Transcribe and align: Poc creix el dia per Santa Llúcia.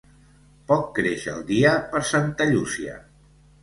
Poc 0.71 0.87
creix 0.95 1.27
el 1.35 1.45
dia 1.53 1.77
per 1.95 2.05
Santa 2.15 2.53
Llúcia. 2.53 3.01